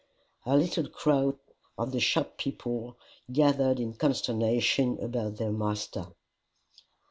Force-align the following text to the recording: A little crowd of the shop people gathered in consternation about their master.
A 0.47 0.57
little 0.57 0.89
crowd 0.89 1.37
of 1.77 1.91
the 1.91 1.99
shop 1.99 2.39
people 2.39 2.97
gathered 3.31 3.79
in 3.79 3.93
consternation 3.93 4.97
about 4.99 5.35
their 5.35 5.51
master. 5.51 6.07